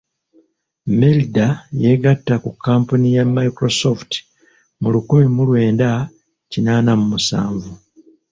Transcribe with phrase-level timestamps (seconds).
[0.99, 1.47] Melinda
[1.81, 4.11] yeegatta ku kkampuni ya Microsoft
[4.81, 5.89] mu lukumi mu lwenda
[6.51, 7.71] kinaana mu musanvu.